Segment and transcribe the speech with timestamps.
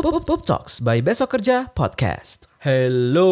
[0.00, 2.48] Pup, Pup, Talks by Besok Kerja Podcast.
[2.64, 3.28] Hello,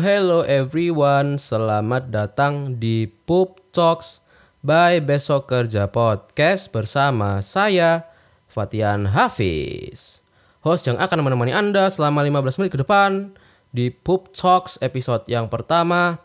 [0.00, 1.36] hello everyone.
[1.36, 4.24] Selamat datang di Pup Talks
[4.64, 8.08] by Besok Kerja Podcast bersama saya
[8.48, 10.24] Fatian Hafiz.
[10.64, 13.36] Host yang akan menemani Anda selama 15 menit ke depan
[13.68, 16.16] di Pup Talks episode yang pertama.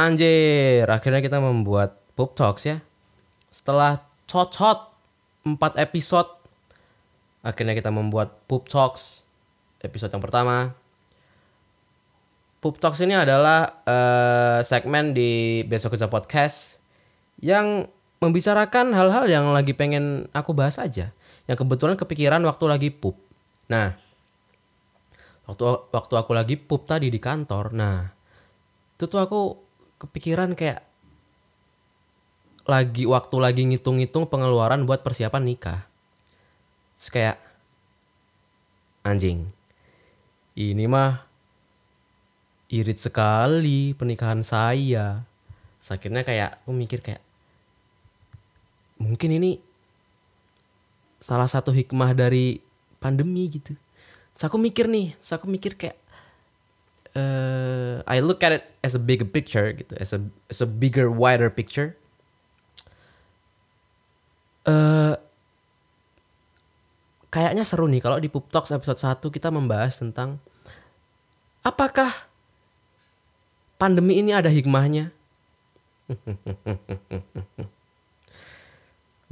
[0.00, 2.80] Anjir, akhirnya kita membuat Pup Talks ya.
[3.52, 4.88] Setelah cocot
[5.44, 6.45] 4 episode
[7.46, 9.22] akhirnya kita membuat Poop Talks
[9.78, 10.74] episode yang pertama.
[12.58, 16.82] Poop Talks ini adalah uh, segmen di Besok Kerja Podcast
[17.38, 17.86] yang
[18.18, 21.14] membicarakan hal-hal yang lagi pengen aku bahas aja.
[21.46, 23.14] Yang kebetulan kepikiran waktu lagi pup.
[23.70, 23.94] Nah,
[25.46, 25.62] waktu
[25.94, 27.70] waktu aku lagi pup tadi di kantor.
[27.70, 28.10] Nah,
[28.98, 29.40] itu tuh aku
[30.02, 30.82] kepikiran kayak
[32.66, 35.86] lagi waktu lagi ngitung-ngitung pengeluaran buat persiapan nikah.
[36.96, 37.36] Terus kayak
[39.06, 39.46] anjing.
[40.56, 41.22] Ini mah
[42.72, 45.22] irit sekali pernikahan saya.
[45.86, 47.22] Akhirnya kayak aku mikir kayak
[48.98, 49.62] mungkin ini
[51.22, 52.58] salah satu hikmah dari
[52.98, 53.76] pandemi gitu.
[54.34, 55.96] Terus aku mikir nih, terus aku mikir kayak
[57.16, 60.20] uh, I look at it as a bigger picture gitu, as a
[60.52, 61.96] as a bigger wider picture.
[64.66, 65.15] Uh,
[67.36, 70.40] kayaknya seru nih kalau di Pup Talks episode 1 kita membahas tentang
[71.60, 72.08] apakah
[73.76, 75.12] pandemi ini ada hikmahnya?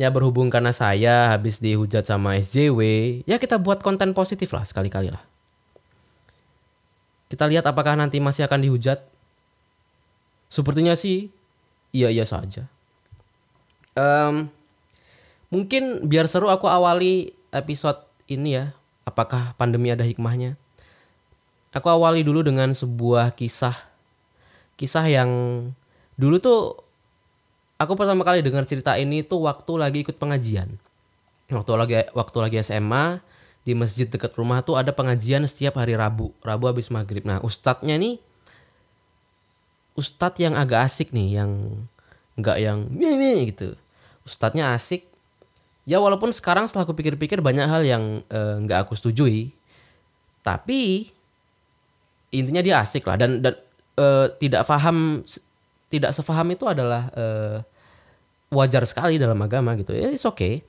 [0.00, 2.80] ya berhubung karena saya habis dihujat sama SJW,
[3.24, 5.24] ya kita buat konten positif lah sekali-kali lah.
[7.32, 9.00] Kita lihat apakah nanti masih akan dihujat.
[10.52, 11.32] Sepertinya sih
[11.88, 12.68] iya-iya saja.
[13.96, 14.52] Um,
[15.48, 18.74] mungkin biar seru aku awali episode ini ya,
[19.06, 20.58] apakah pandemi ada hikmahnya?
[21.74, 23.74] Aku awali dulu dengan sebuah kisah.
[24.74, 25.30] Kisah yang
[26.18, 26.60] dulu tuh
[27.78, 30.78] aku pertama kali dengar cerita ini tuh waktu lagi ikut pengajian.
[31.50, 33.22] Waktu lagi waktu lagi SMA
[33.64, 36.30] di masjid dekat rumah tuh ada pengajian setiap hari Rabu.
[36.42, 37.26] Rabu habis maghrib.
[37.26, 38.18] Nah ustadznya nih
[39.94, 41.50] ustadz yang agak asik nih, yang
[42.38, 43.78] nggak yang ini gitu.
[44.26, 45.06] Ustadznya asik,
[45.84, 49.52] ya walaupun sekarang setelah aku pikir-pikir banyak hal yang eh, nggak uh, aku setujui.
[50.44, 51.08] Tapi
[52.36, 53.16] intinya dia asik lah.
[53.16, 53.56] Dan dan
[53.96, 55.24] uh, tidak paham
[55.88, 57.60] tidak sefaham itu adalah uh,
[58.52, 59.92] wajar sekali dalam agama gitu.
[59.96, 60.64] Ya it's okay.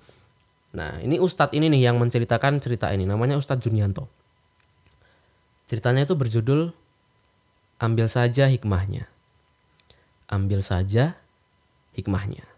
[0.75, 3.07] Nah ini ustadz ini nih yang menceritakan cerita ini.
[3.07, 4.07] Namanya ustadz Junianto
[5.65, 6.69] ceritanya itu berjudul
[7.81, 9.09] ambil saja hikmahnya.
[10.29, 11.17] Ambil saja
[11.93, 12.54] hikmahnya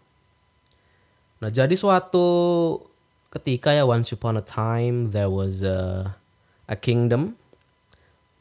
[1.38, 2.26] Nah, jadi suatu
[3.30, 6.12] ketika ya once upon a time there was a,
[6.66, 7.36] a kingdom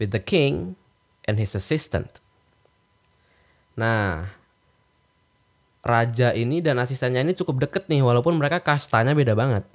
[0.02, 0.80] with the king
[1.30, 2.24] and his assistant.
[3.78, 4.34] Nah,
[5.86, 9.68] raja ini dan asistennya ini cukup deket nih walaupun mereka kastanya beda banget.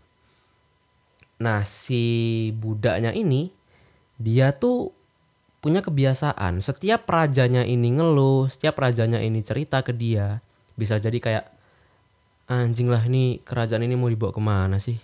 [1.38, 3.54] Nah, si budaknya ini
[4.18, 4.90] dia tuh
[5.62, 10.42] punya kebiasaan setiap rajanya ini ngeluh, setiap rajanya ini cerita ke dia,
[10.74, 11.44] bisa jadi kayak
[12.52, 15.00] anjing lah ini kerajaan ini mau dibawa ke mana sih?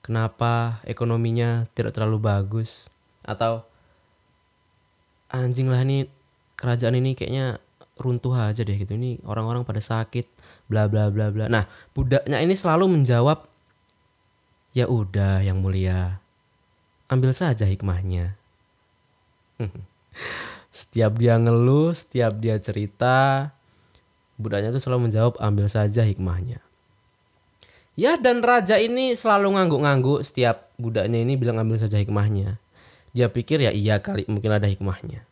[0.00, 2.88] Kenapa ekonominya tidak terlalu bagus?
[3.20, 3.64] Atau
[5.28, 6.08] anjing lah ini
[6.56, 7.60] kerajaan ini kayaknya
[8.00, 8.96] runtuh aja deh gitu.
[8.96, 10.26] Ini orang-orang pada sakit,
[10.66, 11.46] bla bla bla bla.
[11.46, 13.44] Nah, budaknya ini selalu menjawab,
[14.72, 16.18] ya udah yang mulia,
[17.12, 18.34] ambil saja hikmahnya.
[20.74, 23.54] setiap dia ngeluh, setiap dia cerita,
[24.40, 26.58] budaknya tuh selalu menjawab ambil saja hikmahnya.
[27.94, 32.58] Ya dan raja ini selalu ngangguk-ngangguk setiap budaknya ini bilang ambil saja hikmahnya.
[33.14, 35.22] Dia pikir ya iya kali mungkin ada hikmahnya.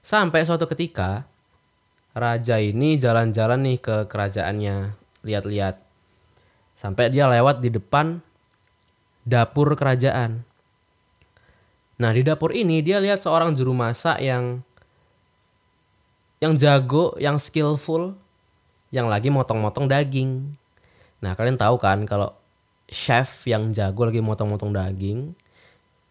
[0.00, 1.28] Sampai suatu ketika
[2.16, 4.96] raja ini jalan-jalan nih ke kerajaannya,
[5.28, 5.76] lihat-lihat.
[6.72, 8.24] Sampai dia lewat di depan
[9.28, 10.40] dapur kerajaan.
[12.00, 14.64] Nah di dapur ini dia lihat seorang juru masak yang
[16.38, 18.14] yang jago, yang skillful,
[18.94, 20.54] yang lagi motong-motong daging.
[21.18, 22.30] Nah, kalian tahu kan kalau
[22.88, 25.34] chef yang jago lagi motong-motong daging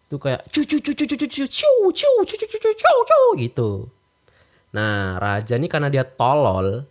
[0.07, 2.91] itu kayak cu cu cu cu cu cu cu cu cu cu cu cu cu
[3.03, 3.69] cu gitu.
[4.71, 6.87] Nah, raja ini karena dia tolol,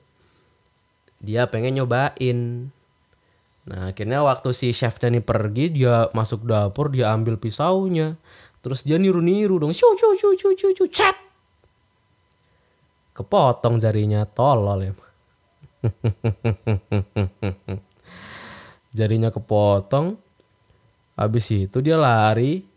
[1.20, 2.68] dia pengen nyobain.
[3.66, 8.20] Nah, akhirnya waktu si chef ini pergi, dia masuk dapur, dia ambil pisaunya.
[8.60, 9.72] Terus dia niru-niru dong.
[9.72, 11.25] Cu cu cu cu cu cu cek
[13.16, 14.92] kepotong jarinya tolol ya
[18.92, 20.20] jarinya kepotong
[21.16, 22.76] habis itu dia lari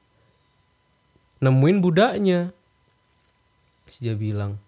[1.39, 2.51] nemuin budaknya.
[3.87, 4.59] Terus dia bilang,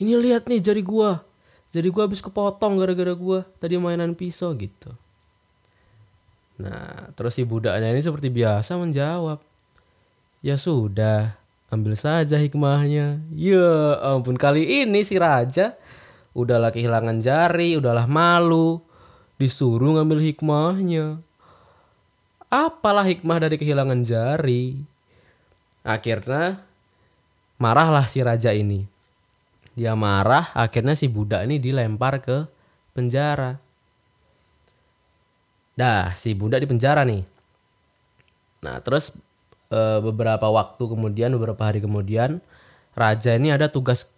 [0.00, 1.22] ini lihat nih jari gua.
[1.68, 4.90] Jari gua habis kepotong gara-gara gua tadi mainan pisau gitu.
[6.58, 9.38] Nah, terus si budaknya ini seperti biasa menjawab.
[10.42, 13.20] Ya sudah, ambil saja hikmahnya.
[13.32, 15.76] Ya ampun, kali ini si raja
[16.38, 18.78] udahlah kehilangan jari, udahlah malu,
[19.40, 21.18] disuruh ngambil hikmahnya.
[22.48, 24.80] Apalah hikmah dari kehilangan jari?
[25.84, 26.64] Akhirnya
[27.60, 28.88] marahlah si raja ini.
[29.78, 32.48] Dia marah, akhirnya si budak ini dilempar ke
[32.96, 33.60] penjara.
[35.78, 37.22] Dah, si budak di penjara nih.
[38.58, 39.14] Nah, terus
[39.68, 42.40] e, beberapa waktu kemudian, beberapa hari kemudian,
[42.92, 44.08] raja ini ada tugas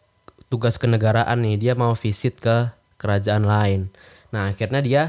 [0.51, 1.57] tugas kenegaraan nih.
[1.59, 3.81] Dia mau visit ke kerajaan lain.
[4.35, 5.03] Nah, akhirnya dia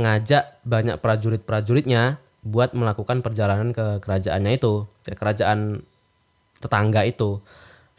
[0.00, 5.84] ngajak banyak prajurit-prajuritnya buat melakukan perjalanan ke kerajaannya itu, ke kerajaan
[6.60, 7.40] tetangga itu.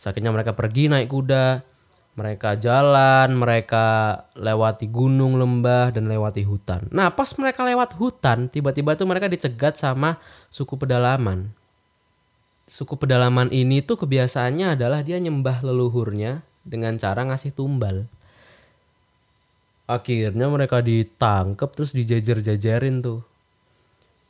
[0.02, 1.62] Akhirnya mereka pergi naik kuda,
[2.12, 3.86] mereka jalan, mereka
[4.36, 6.84] lewati gunung, lembah, dan lewati hutan.
[6.92, 10.20] Nah, pas mereka lewat hutan, tiba-tiba tuh mereka dicegat sama
[10.52, 11.48] suku pedalaman.
[12.68, 18.08] Suku pedalaman ini tuh kebiasaannya adalah dia nyembah leluhurnya dengan cara ngasih tumbal.
[19.88, 23.20] Akhirnya mereka ditangkap terus dijajar-jajarin tuh.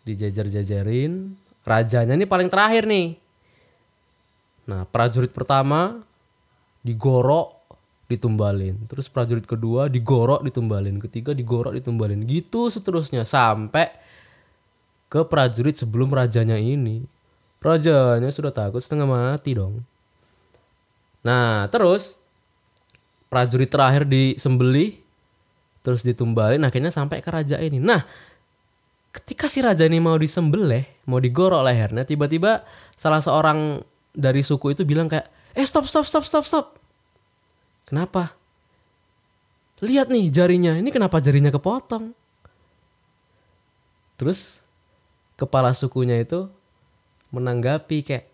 [0.09, 1.37] Dijajar-jajarin.
[1.61, 3.13] Rajanya ini paling terakhir nih.
[4.65, 6.01] Nah, prajurit pertama
[6.81, 7.60] digorok,
[8.11, 8.75] ditumbalin.
[8.91, 10.99] Terus prajurit kedua digorok, ditumbalin.
[10.99, 12.27] Ketiga digorok, ditumbalin.
[12.27, 13.89] Gitu seterusnya sampai
[15.11, 17.03] ke prajurit sebelum rajanya ini.
[17.61, 19.85] Rajanya sudah takut setengah mati dong.
[21.21, 22.17] Nah, terus
[23.31, 24.99] prajurit terakhir disembelih
[25.81, 27.81] terus ditumbalin akhirnya sampai ke raja ini.
[27.81, 28.05] Nah,
[29.13, 32.63] ketika si raja ini mau disembelih, mau digorok lehernya, tiba-tiba
[32.97, 33.81] salah seorang
[34.11, 36.80] dari suku itu bilang kayak, "Eh, stop, stop, stop, stop, stop."
[37.91, 38.31] Kenapa?
[39.83, 42.15] Lihat nih jarinya, ini kenapa jarinya kepotong?
[44.15, 44.63] Terus
[45.35, 46.47] kepala sukunya itu
[47.35, 48.31] menanggapi kayak,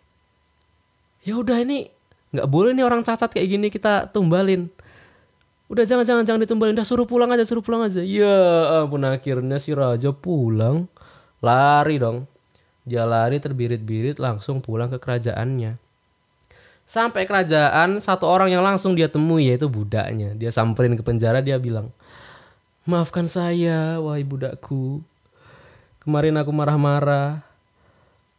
[1.25, 1.89] ya udah ini
[2.37, 4.69] nggak boleh nih orang cacat kayak gini kita tumbalin.
[5.73, 6.77] Udah jangan jangan jangan ditumbalin.
[6.77, 8.05] Udah suruh pulang aja suruh pulang aja.
[8.05, 8.37] Ya
[8.85, 10.85] ampun akhirnya si raja pulang.
[11.41, 12.29] Lari dong.
[12.85, 15.86] Dia lari terbirit-birit langsung pulang ke kerajaannya
[16.87, 20.31] sampai kerajaan satu orang yang langsung dia temui yaitu budaknya.
[20.39, 21.91] Dia samperin ke penjara dia bilang
[22.87, 25.03] maafkan saya wahai budakku.
[25.99, 27.43] Kemarin aku marah-marah.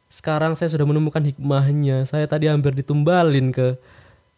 [0.09, 2.09] Sekarang saya sudah menemukan hikmahnya.
[2.09, 3.77] Saya tadi hampir ditumbalin ke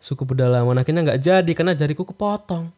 [0.02, 0.74] suku pedalaman.
[0.82, 2.74] Akhirnya nggak jadi karena jariku kepotong.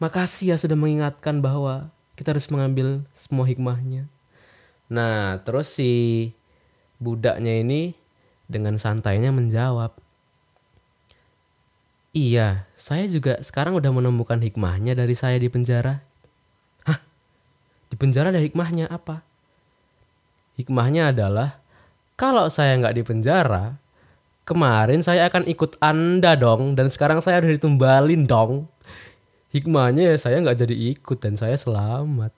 [0.00, 4.08] Makasih ya sudah mengingatkan bahwa kita harus mengambil semua hikmahnya.
[4.88, 6.32] Nah, terus si
[6.96, 7.99] budaknya ini
[8.50, 9.94] dengan santainya menjawab,
[12.10, 16.02] Iya, saya juga sekarang udah menemukan hikmahnya dari saya di penjara.
[16.82, 16.98] Hah?
[17.86, 19.22] Di penjara ada hikmahnya apa?
[20.58, 21.62] Hikmahnya adalah,
[22.18, 23.78] kalau saya nggak di penjara,
[24.42, 28.66] kemarin saya akan ikut Anda dong, dan sekarang saya udah ditumbalin dong
[29.50, 32.30] hikmahnya ya saya nggak jadi ikut dan saya selamat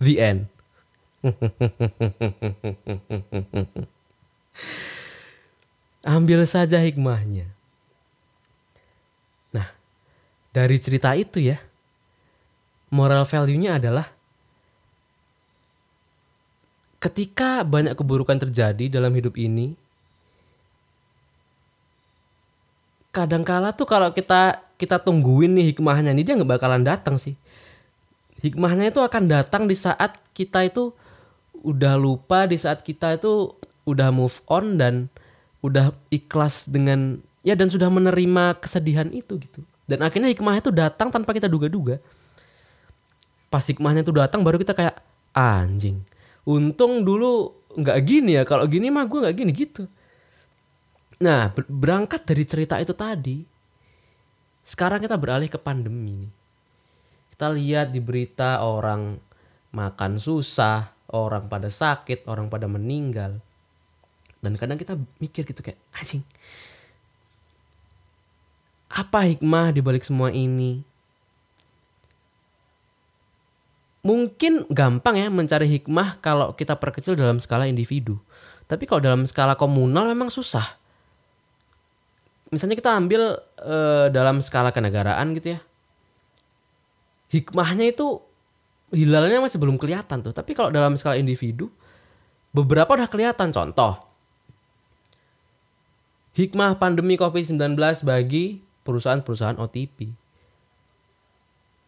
[0.00, 0.48] the end
[6.04, 7.48] ambil saja hikmahnya.
[9.56, 9.72] Nah
[10.52, 11.56] dari cerita itu ya
[12.92, 14.12] moral value-nya adalah
[17.00, 19.76] ketika banyak keburukan terjadi dalam hidup ini
[23.14, 27.38] kadangkala tuh kalau kita kita tungguin nih hikmahnya ini dia nggak bakalan datang sih.
[28.42, 30.90] Hikmahnya itu akan datang di saat kita itu
[31.64, 33.56] udah lupa di saat kita itu
[33.88, 35.08] udah move on dan
[35.64, 39.64] udah ikhlas dengan ya dan sudah menerima kesedihan itu gitu.
[39.88, 42.00] Dan akhirnya hikmahnya itu datang tanpa kita duga-duga.
[43.48, 45.00] Pas hikmahnya itu datang baru kita kayak
[45.32, 46.04] anjing
[46.44, 49.88] untung dulu nggak gini ya kalau gini mah gue nggak gini gitu.
[51.24, 53.40] Nah, berangkat dari cerita itu tadi,
[54.60, 56.28] sekarang kita beralih ke pandemi.
[57.32, 59.18] Kita lihat di berita orang
[59.74, 63.38] makan susah, orang pada sakit, orang pada meninggal.
[64.42, 66.26] Dan kadang kita mikir gitu kayak, anjing,
[68.90, 70.82] apa hikmah di balik semua ini?
[74.04, 78.18] Mungkin gampang ya mencari hikmah kalau kita perkecil dalam skala individu.
[78.66, 80.84] Tapi kalau dalam skala komunal memang susah
[82.54, 85.60] misalnya kita ambil uh, dalam skala kenegaraan gitu ya
[87.34, 88.22] hikmahnya itu
[88.94, 91.68] hilalnya masih belum kelihatan tuh tapi kalau dalam skala individu
[92.54, 93.98] beberapa udah kelihatan contoh.
[96.34, 100.10] Hikmah pandemi COVID-19 bagi perusahaan-perusahaan OTP.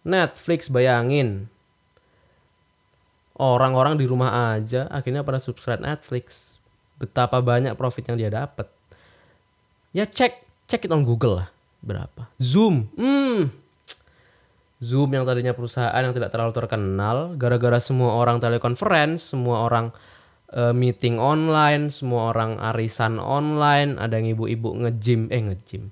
[0.06, 1.50] Netflix bayangin.
[3.36, 6.58] Orang-orang di rumah aja akhirnya pada subscribe Netflix.
[6.96, 8.70] Betapa banyak profit yang dia dapat.
[9.90, 11.48] Ya cek, cek it on Google lah.
[11.82, 12.30] Berapa?
[12.38, 12.86] Zoom.
[12.94, 13.50] Hmm.
[14.76, 17.32] Zoom yang tadinya perusahaan yang tidak terlalu terkenal.
[17.40, 19.88] Gara-gara semua orang telekonferensi, semua orang
[20.52, 25.88] uh, meeting online, semua orang arisan online, ada yang ibu-ibu ngejim, eh ngejim,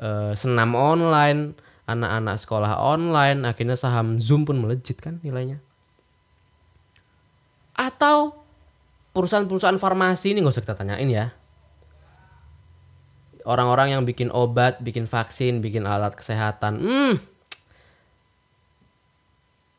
[0.00, 1.52] uh, senam online,
[1.84, 5.60] anak-anak sekolah online, akhirnya saham Zoom pun melejit kan nilainya.
[7.76, 8.40] Atau
[9.12, 11.28] perusahaan-perusahaan farmasi ini nggak usah kita tanyain ya.
[13.44, 17.14] Orang-orang yang bikin obat, bikin vaksin, bikin alat kesehatan, hmm,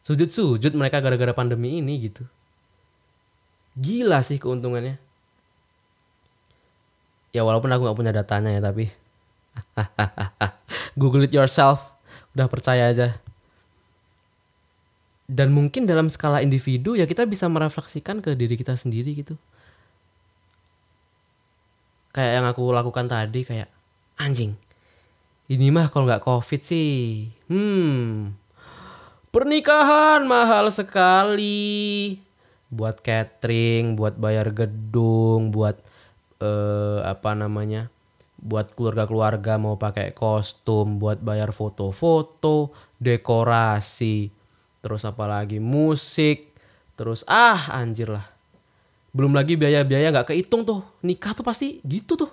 [0.05, 2.23] sujud-sujud mereka gara-gara pandemi ini gitu.
[3.75, 5.01] Gila sih keuntungannya.
[7.35, 8.87] Ya walaupun aku gak punya datanya ya tapi.
[10.99, 11.83] Google it yourself.
[12.37, 13.19] Udah percaya aja.
[15.25, 19.35] Dan mungkin dalam skala individu ya kita bisa merefleksikan ke diri kita sendiri gitu.
[22.13, 23.67] Kayak yang aku lakukan tadi kayak
[24.21, 24.55] anjing.
[25.51, 27.27] Ini mah kalau nggak covid sih.
[27.51, 28.44] Hmm.
[29.35, 32.15] Pernikahan mahal sekali
[32.71, 35.75] buat catering, buat bayar gedung, buat
[36.39, 37.91] eh, apa namanya?
[38.39, 44.31] buat keluarga-keluarga mau pakai kostum, buat bayar foto-foto, dekorasi,
[44.79, 46.55] terus apalagi musik,
[46.95, 48.23] terus ah anjir lah.
[49.11, 50.79] Belum lagi biaya-biaya nggak kehitung tuh.
[51.03, 52.31] Nikah tuh pasti gitu tuh.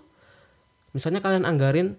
[0.95, 1.99] Misalnya kalian anggarin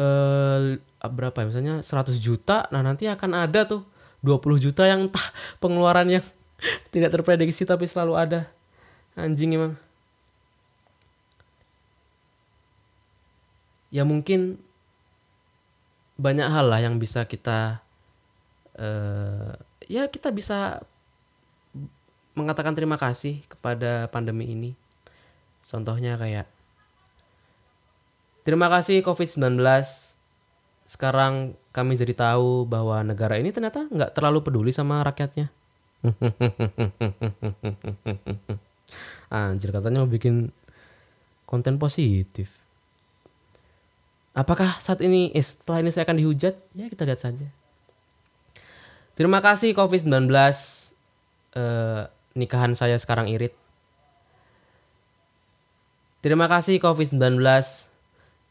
[0.00, 1.46] eh, berapa ya?
[1.52, 3.92] Misalnya 100 juta, nah nanti akan ada tuh
[4.24, 5.26] 20 juta yang entah
[5.60, 6.24] pengeluaran yang
[6.94, 8.40] tidak terprediksi tapi selalu ada.
[9.14, 9.74] Anjing emang.
[13.92, 14.58] Ya mungkin
[16.18, 17.78] banyak hal lah yang bisa kita
[18.78, 19.54] uh,
[19.86, 20.82] ya kita bisa
[22.34, 24.74] mengatakan terima kasih kepada pandemi ini.
[25.62, 26.50] Contohnya kayak
[28.42, 29.62] terima kasih COVID-19
[30.84, 35.48] sekarang kami jadi tahu bahwa negara ini ternyata nggak terlalu peduli sama rakyatnya
[39.32, 40.52] Anjir katanya mau bikin
[41.48, 42.52] konten positif.
[44.34, 46.54] Apakah saat ini eh, setelah ini saya akan dihujat?
[46.74, 47.46] Ya kita lihat saja.
[49.14, 50.26] Terima kasih COVID-19
[51.54, 52.02] eh,
[52.34, 53.54] nikahan saya sekarang irit.
[56.18, 57.38] Terima kasih COVID-19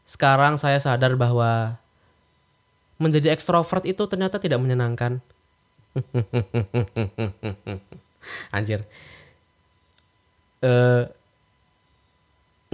[0.08, 1.76] sekarang saya sadar bahwa
[2.98, 5.18] menjadi ekstrovert itu ternyata tidak menyenangkan.
[8.54, 8.86] Anjir.
[10.64, 11.02] Eh uh,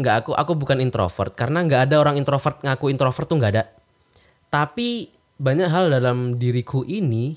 [0.00, 3.64] nggak aku aku bukan introvert karena nggak ada orang introvert ngaku introvert tuh nggak ada.
[4.48, 7.36] Tapi banyak hal dalam diriku ini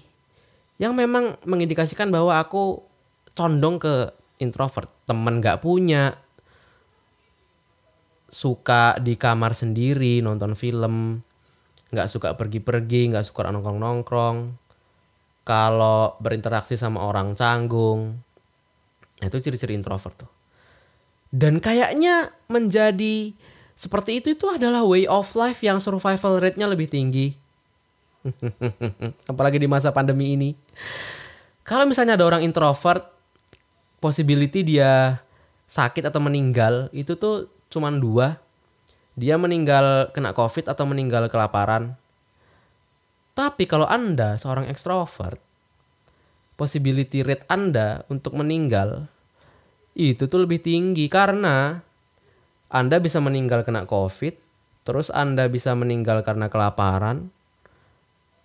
[0.81, 2.81] yang memang mengindikasikan bahwa aku
[3.35, 4.89] condong ke introvert.
[5.03, 6.15] Temen nggak punya,
[8.33, 11.21] suka di kamar sendiri nonton film,
[11.93, 14.37] nggak suka pergi-pergi, nggak suka nongkrong-nongkrong,
[15.45, 18.17] kalau berinteraksi sama orang canggung
[19.19, 20.31] nah, itu ciri-ciri introvert tuh.
[21.33, 23.33] Dan kayaknya menjadi
[23.73, 27.33] seperti itu itu adalah way of life yang survival rate-nya lebih tinggi.
[29.31, 30.49] Apalagi di masa pandemi ini.
[31.65, 33.07] Kalau misalnya ada orang introvert
[33.97, 35.19] possibility dia
[35.63, 38.42] sakit atau meninggal itu tuh cuma dua
[39.13, 41.97] dia meninggal kena covid atau meninggal kelaparan
[43.33, 45.41] tapi kalau Anda seorang ekstrovert,
[46.53, 49.09] possibility rate Anda untuk meninggal
[49.97, 51.81] itu tuh lebih tinggi karena
[52.69, 54.33] Anda bisa meninggal kena COVID,
[54.85, 57.29] terus Anda bisa meninggal karena kelaparan,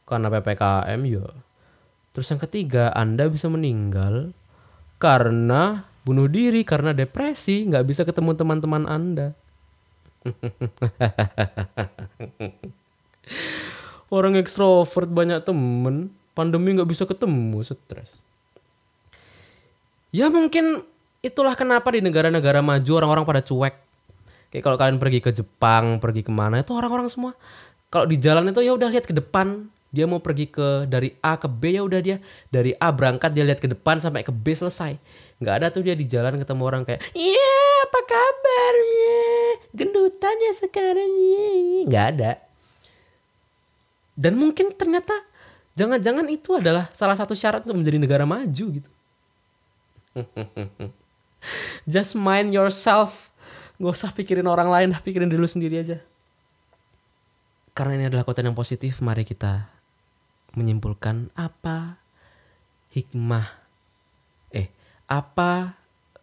[0.04, 1.28] karena PPKM ya.
[2.12, 4.32] Terus yang ketiga, Anda bisa meninggal
[5.00, 9.36] karena bunuh diri, karena depresi, nggak bisa ketemu teman-teman Anda.
[14.16, 18.16] orang ekstrovert banyak temen pandemi nggak bisa ketemu stres.
[20.14, 20.86] Ya mungkin
[21.20, 23.74] itulah kenapa di negara-negara maju orang-orang pada cuek.
[24.48, 27.36] Kayak kalau kalian pergi ke Jepang pergi ke mana itu orang-orang semua.
[27.92, 29.68] Kalau di jalan itu ya udah lihat ke depan.
[29.88, 32.20] Dia mau pergi ke dari A ke B ya udah dia.
[32.48, 34.96] Dari A berangkat dia lihat ke depan sampai ke B selesai
[35.38, 37.54] nggak ada tuh dia di jalan ketemu orang kayak iya
[37.86, 39.22] apa kabarnya
[39.70, 41.50] gendutan ya sekarang ya
[41.86, 42.32] nggak ada
[44.18, 45.14] dan mungkin ternyata
[45.78, 48.90] jangan-jangan itu adalah salah satu syarat untuk menjadi negara maju gitu.
[51.86, 53.30] Just mind yourself.
[53.78, 56.02] Gak usah pikirin orang lain, pikirin diri lu sendiri aja.
[57.78, 59.70] Karena ini adalah konten yang positif, mari kita
[60.58, 62.02] menyimpulkan apa
[62.90, 63.67] hikmah
[65.08, 65.74] apa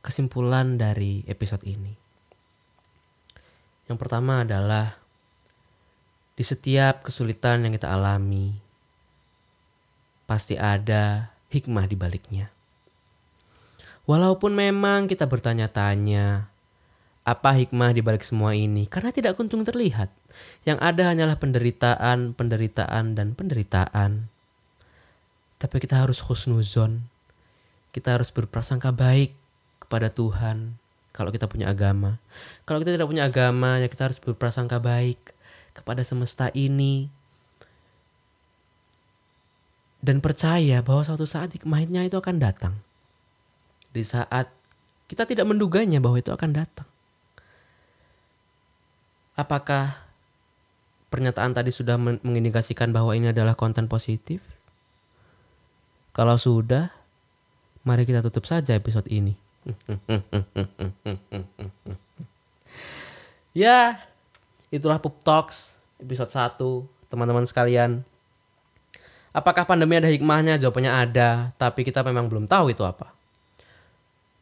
[0.05, 1.91] kesimpulan dari episode ini.
[3.89, 4.97] Yang pertama adalah
[6.37, 8.53] di setiap kesulitan yang kita alami
[10.29, 12.53] pasti ada hikmah di baliknya.
[14.05, 16.45] Walaupun memang kita bertanya-tanya,
[17.25, 18.85] apa hikmah di balik semua ini?
[18.85, 20.13] Karena tidak kunjung terlihat.
[20.61, 24.29] Yang ada hanyalah penderitaan, penderitaan, dan penderitaan.
[25.57, 27.14] Tapi kita harus khusnuzon.
[27.95, 29.31] Kita harus berprasangka baik
[29.79, 30.75] kepada Tuhan
[31.15, 32.19] kalau kita punya agama.
[32.67, 35.31] Kalau kita tidak punya agama, ya kita harus berprasangka baik
[35.71, 37.07] kepada semesta ini.
[40.03, 42.75] Dan percaya bahwa suatu saat hikmahnya itu akan datang
[43.95, 44.51] di saat
[45.07, 46.85] kita tidak menduganya bahwa itu akan datang.
[49.39, 49.95] Apakah
[51.07, 54.43] pernyataan tadi sudah mengindikasikan bahwa ini adalah konten positif?
[56.11, 56.91] Kalau sudah,
[57.85, 59.37] mari kita tutup saja episode ini.
[63.53, 64.01] ya,
[64.73, 66.59] itulah Pup Talks episode 1,
[67.07, 68.03] teman-teman sekalian.
[69.31, 70.57] Apakah pandemi ada hikmahnya?
[70.57, 73.15] Jawabannya ada, tapi kita memang belum tahu itu apa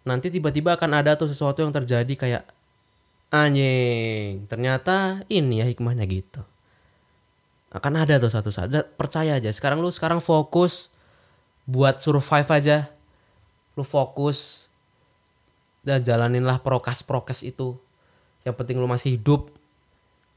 [0.04, 2.44] nanti tiba-tiba akan ada tuh sesuatu yang terjadi kayak
[3.32, 6.44] anjing ternyata ini ya hikmahnya gitu
[7.74, 8.70] akan ada tuh satu saat
[9.00, 10.94] percaya aja sekarang lu sekarang fokus
[11.66, 12.93] buat survive aja
[13.74, 14.70] lu fokus
[15.84, 17.76] dan jalaninlah prokes prokes itu.
[18.48, 19.52] Yang penting lu masih hidup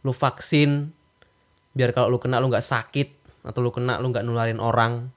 [0.07, 0.95] lu vaksin
[1.75, 3.09] biar kalau lu kena lu nggak sakit
[3.43, 5.11] atau lu kena lu nggak nularin orang.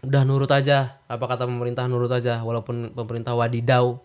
[0.00, 2.40] Udah nurut aja apa kata pemerintah nurut aja.
[2.40, 4.00] Walaupun pemerintah wadidau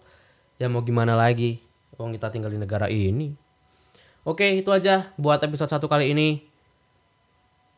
[0.59, 1.63] ya mau gimana lagi?
[1.95, 3.31] Wong kita tinggal di negara ini.
[4.27, 6.43] Oke itu aja buat episode satu kali ini.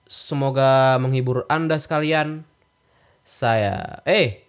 [0.08, 2.42] Semoga menghibur anda sekalian.
[3.28, 4.47] Saya eh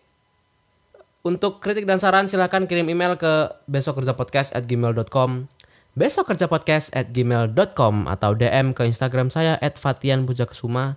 [1.26, 5.50] untuk kritik dan saran silahkan kirim email ke besok kerja podcast at gmail.com
[5.98, 10.94] besok kerja podcast at gmail.com atau DM ke Instagram saya at Fatian Pujakesuma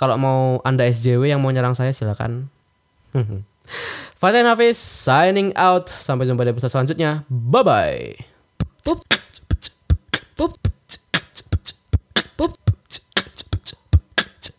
[0.00, 2.48] kalau mau Anda SJW yang mau nyerang saya silakan.
[4.20, 5.92] Fatih Hafiz signing out.
[6.00, 7.28] Sampai jumpa di episode selanjutnya.
[7.28, 8.00] Bye bye.
[8.80, 9.04] Pup.
[10.40, 10.56] Pup.
[12.40, 12.52] Pup.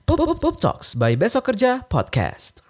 [0.05, 2.61] Pup, Pup, Pup Talks by Besok Kerja Podcast.